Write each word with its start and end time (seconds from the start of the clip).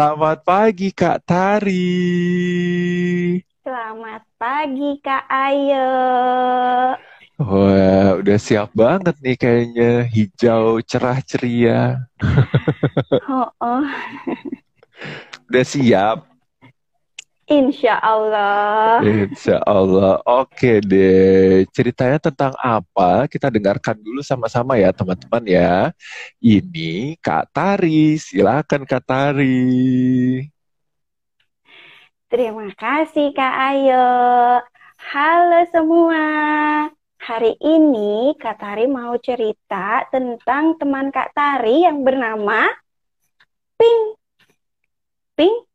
Selamat 0.00 0.40
pagi 0.48 0.96
Kak 0.96 1.28
Tari. 1.28 1.92
Selamat 3.60 4.24
pagi 4.40 4.96
Kak 5.04 5.28
Ayo. 5.28 5.92
Wah, 7.36 8.16
udah 8.16 8.38
siap 8.40 8.72
banget 8.72 9.12
nih 9.20 9.36
kayaknya 9.36 10.08
hijau 10.08 10.80
cerah 10.88 11.20
ceria. 11.20 12.00
Oh, 13.28 13.52
oh. 13.60 13.84
Udah 15.52 15.64
siap? 15.68 16.24
Insya 17.50 17.98
Allah. 17.98 19.02
Insya 19.02 19.58
Allah. 19.66 20.22
Oke 20.22 20.78
deh. 20.78 21.66
Ceritanya 21.74 22.22
tentang 22.22 22.54
apa? 22.54 23.26
Kita 23.26 23.50
dengarkan 23.50 23.98
dulu 23.98 24.22
sama-sama 24.22 24.78
ya 24.78 24.94
teman-teman 24.94 25.42
ya. 25.50 25.90
Ini 26.38 27.18
Kak 27.18 27.50
Tari. 27.50 28.14
Silakan 28.22 28.86
Kak 28.86 29.02
Tari. 29.02 30.46
Terima 32.30 32.70
kasih 32.78 33.34
Kak 33.34 33.54
Ayo. 33.74 34.06
Halo 35.10 35.60
semua. 35.74 36.26
Hari 37.18 37.58
ini 37.58 38.38
Kak 38.38 38.62
Tari 38.62 38.86
mau 38.86 39.18
cerita 39.18 40.06
tentang 40.14 40.78
teman 40.78 41.10
Kak 41.10 41.34
Tari 41.34 41.82
yang 41.82 42.06
bernama 42.06 42.70
Pink. 43.74 44.14
Pink 45.34 45.66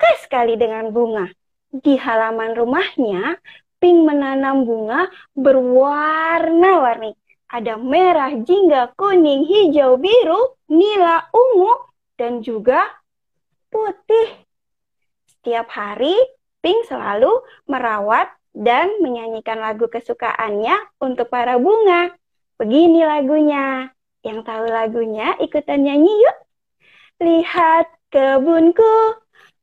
suka 0.00 0.16
sekali 0.24 0.56
dengan 0.56 0.88
bunga. 0.88 1.28
Di 1.68 2.00
halaman 2.00 2.56
rumahnya, 2.56 3.36
Pink 3.76 4.08
menanam 4.08 4.64
bunga 4.64 5.12
berwarna-warni. 5.36 7.12
Ada 7.52 7.76
merah, 7.76 8.32
jingga, 8.32 8.96
kuning, 8.96 9.44
hijau, 9.44 10.00
biru, 10.00 10.56
nila, 10.72 11.28
ungu, 11.36 11.92
dan 12.16 12.40
juga 12.40 12.80
putih. 13.68 14.40
Setiap 15.28 15.68
hari, 15.68 16.16
Pink 16.64 16.88
selalu 16.88 17.44
merawat 17.68 18.32
dan 18.56 18.88
menyanyikan 19.04 19.60
lagu 19.60 19.84
kesukaannya 19.84 20.96
untuk 20.96 21.28
para 21.28 21.60
bunga. 21.60 22.16
Begini 22.56 23.04
lagunya. 23.04 23.92
Yang 24.24 24.48
tahu 24.48 24.64
lagunya 24.64 25.36
ikutan 25.44 25.84
nyanyi 25.84 26.12
yuk. 26.24 26.38
Lihat 27.20 28.00
Kebunku 28.10 29.20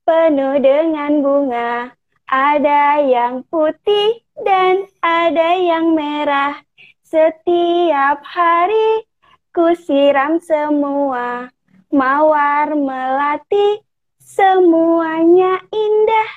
penuh 0.08 0.55
dengan 0.63 1.19
bunga, 1.19 1.91
ada 2.31 3.03
yang 3.03 3.44
putih 3.52 4.23
dan 4.39 4.88
ada 5.03 5.59
yang 5.59 5.91
merah. 5.91 6.64
Setiap 7.03 8.23
hari 8.23 9.03
ku 9.52 9.75
siram 9.75 10.39
semua, 10.39 11.52
mawar 11.91 12.72
melati, 12.72 13.83
semuanya 14.23 15.59
indah. 15.75 16.31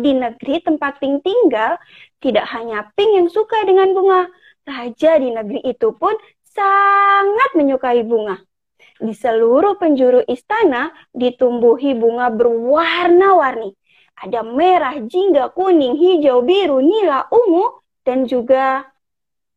Di 0.00 0.16
negeri 0.16 0.64
tempat 0.64 0.96
Pink 0.96 1.20
tinggal, 1.20 1.76
tidak 2.24 2.48
hanya 2.48 2.88
Pink 2.96 3.12
yang 3.12 3.28
suka 3.28 3.60
dengan 3.68 3.92
bunga, 3.92 4.32
raja 4.64 5.20
di 5.20 5.36
negeri 5.36 5.60
itu 5.68 5.92
pun 5.92 6.16
sangat 6.48 7.52
menyukai 7.52 8.00
bunga. 8.08 8.40
Di 8.96 9.12
seluruh 9.12 9.76
penjuru 9.76 10.24
istana 10.24 10.88
ditumbuhi 11.12 11.92
bunga 11.92 12.32
berwarna-warni. 12.32 13.76
Ada 14.16 14.40
merah, 14.40 14.96
jingga, 15.04 15.52
kuning, 15.52 16.00
hijau, 16.00 16.40
biru, 16.40 16.80
nila, 16.80 17.28
ungu, 17.28 17.84
dan 18.00 18.24
juga 18.24 18.88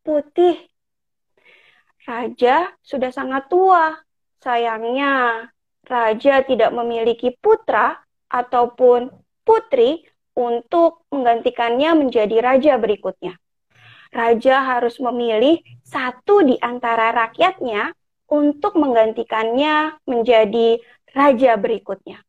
putih. 0.04 0.60
Raja 2.04 2.68
sudah 2.84 3.08
sangat 3.08 3.48
tua. 3.48 3.96
Sayangnya, 4.40 5.48
raja 5.88 6.44
tidak 6.44 6.72
memiliki 6.76 7.32
putra 7.40 7.96
ataupun 8.28 9.08
putri 9.44 10.04
untuk 10.36 11.04
menggantikannya 11.12 11.96
menjadi 11.96 12.36
raja 12.40 12.72
berikutnya. 12.76 13.36
Raja 14.10 14.56
harus 14.76 14.98
memilih 14.98 15.62
satu 15.86 16.42
di 16.42 16.58
antara 16.58 17.14
rakyatnya 17.14 17.94
untuk 18.30 18.78
menggantikannya 18.78 19.98
menjadi 20.06 20.78
raja 21.10 21.58
berikutnya. 21.58 22.22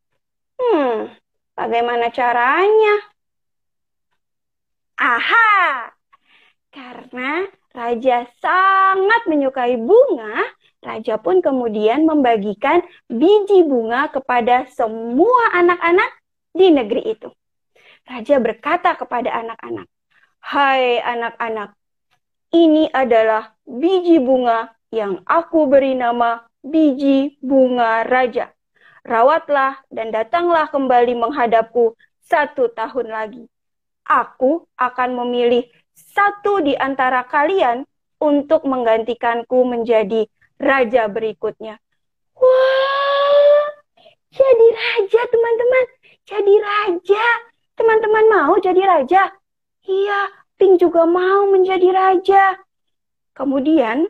Hmm, 0.57 1.13
bagaimana 1.53 2.09
caranya? 2.09 2.95
Aha! 4.97 5.93
Karena 6.73 7.45
raja 7.73 8.25
sangat 8.41 9.21
menyukai 9.29 9.77
bunga, 9.77 10.41
raja 10.81 11.21
pun 11.21 11.41
kemudian 11.41 12.05
membagikan 12.05 12.81
biji 13.05 13.61
bunga 13.65 14.09
kepada 14.09 14.65
semua 14.73 15.53
anak-anak 15.53 16.09
di 16.53 16.67
negeri 16.73 17.17
itu. 17.17 17.29
Raja 18.05 18.41
berkata 18.41 18.97
kepada 18.97 19.29
anak-anak, 19.29 19.87
"Hai 20.41 20.97
anak-anak, 21.01 21.77
ini 22.51 22.89
adalah 22.91 23.55
biji 23.63 24.19
bunga 24.19 24.73
yang 24.91 25.23
aku 25.23 25.71
beri 25.71 25.95
nama 25.95 26.43
biji 26.59 27.39
bunga 27.39 28.03
raja. 28.03 28.51
Rawatlah 29.01 29.81
dan 29.89 30.13
datanglah 30.13 30.69
kembali 30.69 31.17
menghadapku 31.17 31.97
satu 32.21 32.69
tahun 32.75 33.09
lagi. 33.09 33.43
Aku 34.05 34.67
akan 34.77 35.09
memilih 35.25 35.65
satu 35.95 36.61
di 36.61 36.75
antara 36.75 37.25
kalian 37.25 37.87
untuk 38.21 38.67
menggantikanku 38.67 39.63
menjadi 39.65 40.27
raja 40.61 41.09
berikutnya. 41.09 41.81
Wah, 42.37 43.65
jadi 44.29 44.67
raja 44.75 45.21
teman-teman, 45.33 45.85
jadi 46.27 46.53
raja. 46.61 47.25
Teman-teman 47.79 48.25
mau 48.29 48.53
jadi 48.61 48.83
raja? 48.85 49.33
Iya, 49.87 50.29
Pink 50.61 50.77
juga 50.77 51.09
mau 51.09 51.49
menjadi 51.49 51.89
raja. 51.89 52.61
Kemudian 53.33 54.05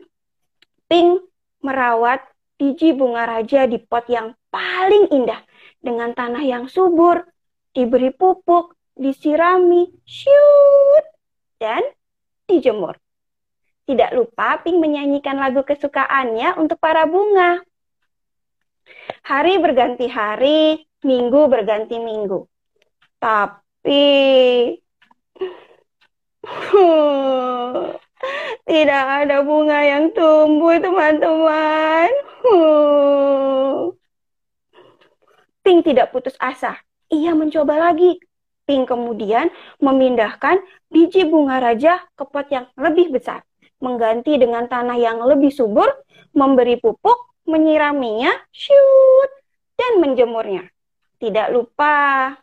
Pink 0.92 1.24
merawat 1.64 2.20
biji 2.60 2.92
bunga 2.92 3.24
raja 3.24 3.64
di 3.64 3.80
pot 3.80 4.04
yang 4.12 4.36
paling 4.52 5.08
indah 5.08 5.40
dengan 5.80 6.12
tanah 6.12 6.44
yang 6.44 6.68
subur, 6.68 7.24
diberi 7.72 8.12
pupuk, 8.12 8.76
disirami, 8.92 9.88
syut, 10.04 11.04
dan 11.56 11.80
dijemur. 12.44 13.00
Tidak 13.88 14.12
lupa 14.12 14.60
Pink 14.60 14.84
menyanyikan 14.84 15.40
lagu 15.40 15.64
kesukaannya 15.64 16.60
untuk 16.60 16.76
para 16.76 17.08
bunga. 17.08 17.64
Hari 19.24 19.64
berganti 19.64 20.12
hari, 20.12 20.76
minggu 21.08 21.48
berganti 21.48 21.96
minggu. 21.96 22.44
Tapi 23.16 24.04
Tidak 28.72 29.04
ada 29.28 29.44
bunga 29.44 29.84
yang 29.84 30.16
tumbuh, 30.16 30.80
teman-teman. 30.80 32.08
Pink 35.60 35.84
tidak 35.84 36.08
putus 36.08 36.32
asa. 36.40 36.80
Ia 37.12 37.36
mencoba 37.36 37.76
lagi. 37.76 38.16
Pink 38.64 38.88
kemudian 38.88 39.52
memindahkan 39.76 40.64
biji 40.88 41.28
bunga 41.28 41.60
raja 41.60 42.00
ke 42.16 42.24
pot 42.24 42.48
yang 42.48 42.64
lebih 42.80 43.12
besar. 43.12 43.44
Mengganti 43.84 44.40
dengan 44.40 44.64
tanah 44.64 44.96
yang 44.96 45.20
lebih 45.20 45.52
subur, 45.52 45.92
memberi 46.32 46.80
pupuk, 46.80 47.44
menyiraminya, 47.44 48.32
shoot, 48.56 49.30
dan 49.76 50.00
menjemurnya. 50.00 50.64
Tidak 51.20 51.52
lupa, 51.52 52.40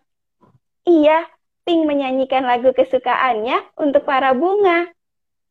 ia 0.85 1.25
Pink 1.65 1.89
menyanyikan 1.89 2.45
lagu 2.45 2.69
kesukaannya 2.69 3.81
untuk 3.81 4.05
para 4.05 4.37
bunga. 4.37 4.93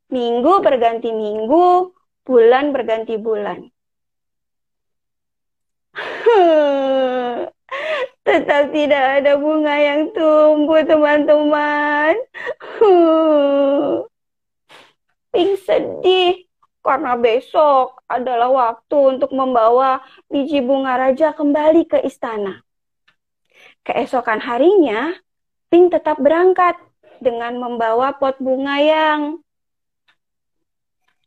Minggu 0.08 0.64
berganti 0.64 1.12
minggu, 1.12 1.92
bulan 2.24 2.72
berganti 2.72 3.20
bulan. 3.20 3.68
Tetap 8.28 8.72
tidak 8.72 9.04
ada 9.20 9.36
bunga 9.36 9.76
yang 9.76 10.12
tumbuh, 10.16 10.80
teman-teman. 10.84 12.16
Pink 15.32 15.60
sedih 15.60 16.48
karena 16.80 17.20
besok 17.20 18.00
adalah 18.08 18.48
waktu 18.48 18.96
untuk 18.96 19.28
membawa 19.36 20.00
biji 20.32 20.64
bunga 20.64 20.96
raja 20.96 21.36
kembali 21.36 21.84
ke 21.84 22.00
istana. 22.00 22.64
Keesokan 23.84 24.40
harinya, 24.40 25.12
Pink 25.68 25.92
tetap 25.92 26.16
berangkat 26.16 26.80
dengan 27.20 27.60
membawa 27.60 28.16
pot 28.16 28.40
bunga 28.40 28.80
yang 28.80 29.44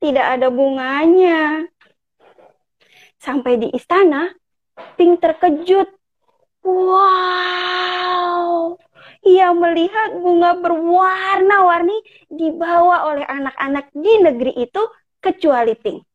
tidak 0.02 0.26
ada 0.26 0.50
bunganya. 0.50 1.70
Sampai 3.22 3.62
di 3.62 3.70
istana, 3.70 4.34
Pink 4.98 5.22
terkejut. 5.22 5.94
Wow, 6.62 7.18
ia 9.26 9.50
melihat 9.54 10.14
bunga 10.18 10.58
berwarna-warni 10.62 11.98
dibawa 12.30 13.14
oleh 13.14 13.26
anak-anak 13.26 13.90
di 13.94 14.14
negeri 14.22 14.54
itu 14.58 14.82
kecuali 15.22 15.74
Pink. 15.78 16.06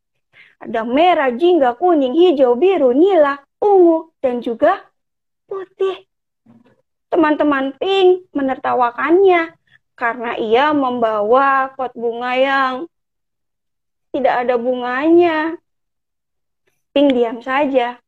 Ada 0.62 0.82
merah, 0.86 1.30
jingga, 1.34 1.74
kuning, 1.78 2.14
hijau, 2.14 2.54
biru, 2.58 2.94
nila, 2.94 3.42
ungu, 3.62 4.10
dan 4.22 4.38
juga 4.42 4.86
putih. 5.46 6.06
Teman-teman 7.10 7.74
Pink 7.78 8.30
menertawakannya 8.34 9.54
karena 9.94 10.34
ia 10.38 10.74
membawa 10.74 11.74
pot 11.74 11.90
bunga 11.94 12.34
yang 12.34 12.74
tidak 14.16 14.48
ada 14.48 14.56
bunganya. 14.56 15.60
Pink 16.96 17.12
diam 17.12 17.44
saja. 17.44 18.00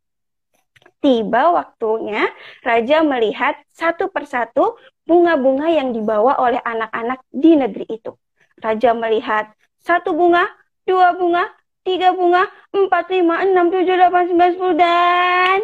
Tiba 0.98 1.54
waktunya 1.54 2.26
raja 2.66 3.06
melihat 3.06 3.54
satu 3.70 4.10
persatu 4.10 4.74
bunga-bunga 5.06 5.70
yang 5.70 5.94
dibawa 5.94 6.34
oleh 6.42 6.58
anak-anak 6.58 7.22
di 7.30 7.54
negeri 7.54 7.86
itu. 7.86 8.18
Raja 8.58 8.96
melihat 8.98 9.54
satu 9.78 10.10
bunga, 10.16 10.42
dua 10.82 11.14
bunga, 11.14 11.46
tiga 11.86 12.10
bunga, 12.10 12.50
empat, 12.74 13.14
lima, 13.14 13.46
enam, 13.46 13.70
tujuh, 13.70 13.94
delapan, 13.94 14.26
sembilan, 14.26 14.50
sepuluh, 14.58 14.74
dan 14.74 15.58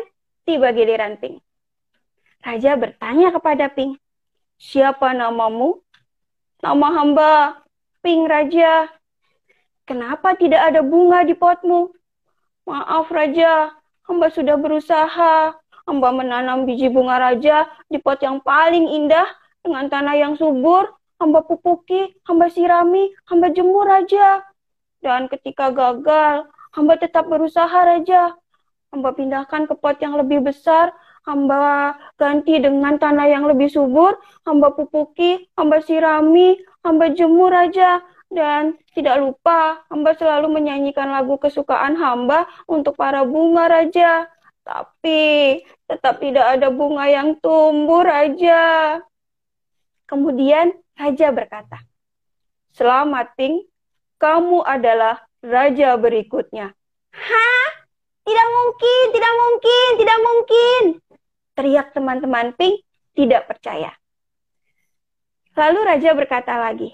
tiba 0.47 0.71
giliran 0.71 1.19
Pink. 1.19 1.43
Raja 2.45 2.79
bertanya 2.79 3.29
kepada 3.35 3.67
Pink, 3.73 3.99
siapa 4.61 5.11
namamu? 5.17 5.83
Nama 6.63 6.89
hamba, 6.95 7.35
Pink 8.05 8.31
Raja. 8.31 8.87
Kenapa 9.85 10.33
tidak 10.33 10.73
ada 10.73 10.81
bunga 10.81 11.29
di 11.29 11.37
potmu? 11.37 11.93
Maaf 12.65 13.13
Raja, 13.13 13.69
hamba 14.09 14.33
sudah 14.33 14.57
berusaha. 14.57 15.53
Hamba 15.85 16.09
menanam 16.17 16.65
biji 16.65 16.89
bunga 16.89 17.21
raja 17.21 17.69
di 17.93 18.01
pot 18.01 18.17
yang 18.25 18.41
paling 18.41 18.89
indah 18.89 19.29
dengan 19.61 19.93
tanah 19.93 20.17
yang 20.17 20.33
subur. 20.41 20.89
Hamba 21.21 21.45
pupuki, 21.45 22.17
hamba 22.25 22.49
sirami, 22.49 23.13
hamba 23.29 23.53
jemur 23.53 23.85
raja. 23.85 24.41
Dan 25.05 25.29
ketika 25.29 25.69
gagal, 25.69 26.49
hamba 26.73 26.97
tetap 26.97 27.29
berusaha 27.29 27.85
raja. 27.85 28.33
Hamba 28.89 29.13
pindahkan 29.13 29.69
ke 29.69 29.77
pot 29.77 30.01
yang 30.01 30.17
lebih 30.17 30.41
besar, 30.41 30.97
hamba 31.29 31.93
ganti 32.17 32.57
dengan 32.57 32.97
tanah 32.97 33.29
yang 33.29 33.45
lebih 33.45 33.69
subur, 33.69 34.17
hamba 34.49 34.73
pupuki, 34.73 35.53
hamba 35.53 35.85
sirami, 35.85 36.57
hamba 36.81 37.13
jemur 37.13 37.53
raja. 37.53 38.01
Dan 38.35 38.75
tidak 38.91 39.23
lupa, 39.23 39.87
hamba 39.87 40.11
selalu 40.19 40.51
menyanyikan 40.51 41.07
lagu 41.07 41.39
kesukaan 41.39 41.95
hamba 41.95 42.51
untuk 42.67 42.99
para 42.99 43.23
bunga 43.23 43.71
raja. 43.71 44.27
Tapi 44.67 45.63
tetap 45.87 46.19
tidak 46.19 46.59
ada 46.59 46.75
bunga 46.75 47.07
yang 47.07 47.39
tumbuh 47.39 48.03
raja. 48.03 48.99
Kemudian 50.11 50.75
raja 50.99 51.31
berkata, 51.31 51.79
Selamat 52.75 53.39
Pink, 53.39 53.71
kamu 54.19 54.67
adalah 54.67 55.23
raja 55.39 55.95
berikutnya. 55.95 56.75
Hah? 57.15 57.69
Tidak 58.25 58.49
mungkin, 58.51 59.05
tidak 59.15 59.35
mungkin, 59.37 59.89
tidak 60.01 60.19
mungkin. 60.19 60.83
Teriak 61.55 61.87
teman-teman 61.95 62.51
Pink 62.59 62.83
tidak 63.15 63.47
percaya. 63.47 63.95
Lalu 65.55 65.81
raja 65.87 66.11
berkata 66.19 66.59
lagi, 66.59 66.91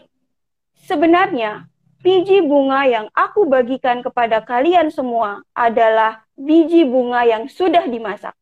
Sebenarnya 0.84 1.68
biji 2.00 2.40
bunga 2.44 2.88
yang 2.88 3.06
aku 3.12 3.44
bagikan 3.44 4.00
kepada 4.00 4.40
kalian 4.40 4.88
semua 4.88 5.44
adalah 5.52 6.24
biji 6.36 6.88
bunga 6.88 7.24
yang 7.28 7.44
sudah 7.48 7.84
dimasak. 7.84 8.32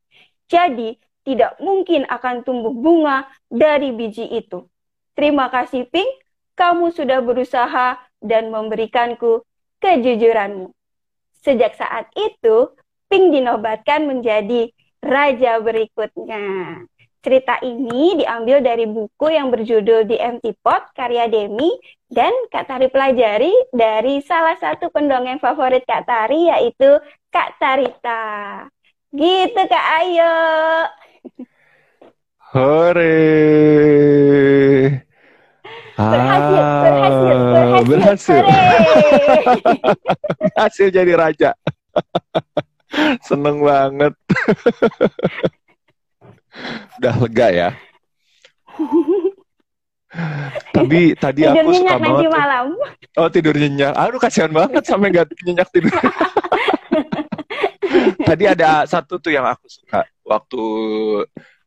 Jadi, 0.48 0.96
tidak 1.28 1.60
mungkin 1.60 2.08
akan 2.08 2.40
tumbuh 2.40 2.72
bunga 2.72 3.28
dari 3.52 3.92
biji 3.92 4.24
itu. 4.32 4.64
Terima 5.12 5.52
kasih, 5.52 5.84
Pink. 5.90 6.08
Kamu 6.56 6.88
sudah 6.90 7.20
berusaha 7.20 8.00
dan 8.24 8.48
memberikanku 8.48 9.44
kejujuranmu. 9.84 10.72
Sejak 11.44 11.76
saat 11.76 12.08
itu, 12.16 12.72
Pink 13.12 13.34
dinobatkan 13.34 14.08
menjadi 14.08 14.72
raja 15.04 15.60
berikutnya. 15.60 16.80
Cerita 17.18 17.60
ini 17.60 18.24
diambil 18.24 18.62
dari 18.64 18.86
buku 18.88 19.26
yang 19.28 19.52
berjudul 19.52 20.06
The 20.08 20.16
Empty 20.16 20.54
Pot 20.64 20.96
karya 20.96 21.28
Demi 21.28 21.76
dan 22.08 22.32
Kak 22.48 22.64
Tari 22.64 22.88
pelajari 22.88 23.52
dari 23.68 24.24
salah 24.24 24.56
satu 24.56 24.88
pendongeng 24.88 25.36
favorit 25.38 25.84
Kak 25.84 26.08
Tari 26.08 26.48
yaitu 26.48 26.96
Kak 27.28 27.60
Tarita. 27.60 28.64
Gitu 29.12 29.60
Kak 29.68 29.86
Ayo. 30.00 30.36
Hore. 32.56 33.20
Berhasil, 35.98 36.62
Ah, 36.62 36.80
berhasil, 36.80 37.36
berhasil. 37.44 37.84
berhasil. 37.84 38.40
Hore. 38.40 39.44
Berhasil 40.40 40.88
jadi 40.88 41.12
raja. 41.12 41.50
Seneng 43.28 43.60
banget. 43.60 44.16
Udah 46.98 47.14
lega 47.20 47.48
ya. 47.52 47.68
Tapi 50.74 51.14
tadi 51.22 51.42
Tidur 51.46 51.62
aku 51.62 51.70
suka 51.74 51.96
banget. 51.96 52.22
tuh. 52.26 52.32
malam. 52.32 52.66
Oh 53.16 53.28
tidur 53.30 53.54
nyenyak. 53.54 53.92
Aduh 53.94 54.20
kasihan 54.20 54.50
banget 54.50 54.82
sampai 54.84 55.08
nggak 55.14 55.26
nyenyak 55.46 55.68
tidur. 55.70 55.94
Tadi 58.18 58.44
ada 58.44 58.84
satu 58.84 59.16
tuh 59.16 59.32
yang 59.32 59.48
aku 59.48 59.64
suka 59.66 60.04
waktu 60.22 60.62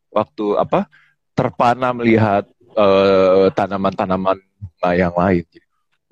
waktu 0.08 0.44
apa 0.54 0.86
terpana 1.34 1.90
melihat 1.90 2.46
eh, 2.78 3.50
tanaman-tanaman 3.52 4.38
bunga 4.38 4.90
yang 4.94 5.14
lain. 5.16 5.44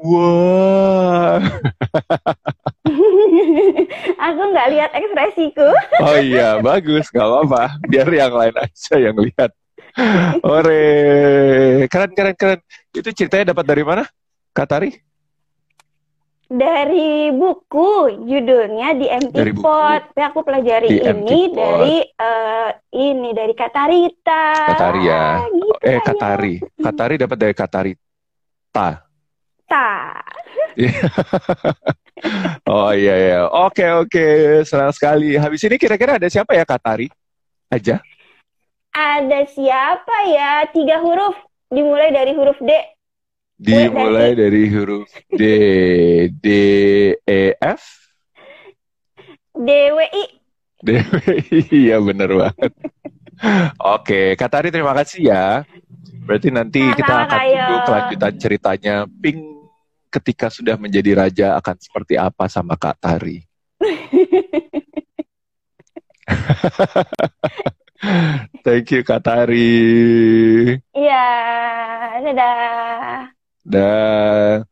Wah, 0.01 1.37
Aku 4.27 4.43
nggak 4.49 4.69
lihat 4.73 4.91
ekspresiku. 4.97 5.69
oh 6.01 6.17
iya 6.17 6.57
bagus, 6.59 7.13
nggak 7.13 7.27
apa-apa. 7.29 7.63
Biar 7.85 8.09
yang 8.09 8.33
lain 8.33 8.57
aja 8.57 8.95
yang 8.97 9.17
lihat. 9.21 9.53
Ore, 10.47 10.85
keren 11.91 12.11
keren 12.15 12.37
keren. 12.37 12.61
Itu 12.95 13.11
ceritanya 13.15 13.55
dapat 13.55 13.65
dari 13.67 13.83
mana, 13.83 14.05
Katari? 14.55 14.95
Dari 16.51 17.31
buku 17.31 18.27
judulnya 18.27 18.99
di 18.99 19.07
buku. 19.07 19.63
Pot. 19.63 20.11
Tapi 20.11 20.23
aku 20.27 20.43
pelajari 20.43 20.89
The 20.99 21.15
ini 21.15 21.41
dari 21.55 21.97
eh, 22.03 22.71
ini 22.99 23.31
dari 23.31 23.55
Katarita. 23.55 24.45
Katari 24.75 25.01
ya. 25.07 25.47
Gitu 25.47 25.79
Eh 25.79 25.99
aja. 25.99 26.03
Katari, 26.03 26.55
Katari 26.75 27.15
dapat 27.23 27.37
dari 27.39 27.55
Katarita. 27.55 28.89
Ta. 29.71 29.87
Oh 32.69 32.93
iya 32.93 33.15
iya. 33.17 33.39
Oke 33.49 33.87
oke, 33.97 34.27
senang 34.69 34.93
sekali. 34.93 35.41
Habis 35.41 35.65
ini 35.65 35.81
kira-kira 35.81 36.21
ada 36.21 36.29
siapa 36.29 36.53
ya 36.53 36.69
Katari? 36.69 37.09
Aja. 37.73 37.97
Ada 38.91 39.47
siapa 39.51 40.17
ya? 40.31 40.67
Tiga 40.75 41.03
huruf. 41.03 41.35
Dimulai 41.71 42.11
dari 42.11 42.35
huruf 42.35 42.59
D. 42.59 42.71
Dimulai 43.61 44.33
dari 44.33 44.73
huruf 44.73 45.05
D, 45.29 45.43
D, 46.33 46.47
E, 47.23 47.41
F, 47.61 47.83
DWI. 49.53 50.25
D. 50.81 50.89
Iya 51.85 52.01
bener 52.01 52.33
banget. 52.33 52.73
Oke, 53.81 54.33
Katari 54.41 54.73
terima 54.73 54.97
kasih 54.97 55.29
ya. 55.29 55.69
Berarti 56.25 56.49
nanti 56.49 56.81
kita 56.81 57.29
akan 57.29 57.29
Kak 57.29 57.45
tunggu 57.45 57.77
kelanjutan 57.85 58.35
ceritanya 58.41 59.05
Pink 59.05 59.45
ketika 60.09 60.49
sudah 60.49 60.81
menjadi 60.81 61.15
raja 61.15 61.61
akan 61.61 61.77
seperti 61.77 62.17
apa 62.17 62.49
sama 62.49 62.81
Kak 62.81 62.97
Tari. 62.97 63.45
Thank 68.65 68.97
you 68.97 69.05
Kak 69.05 69.21
Tari. 69.25 70.81
Iya, 70.97 71.23
dadah. 72.25 73.29
Dan 73.65 74.65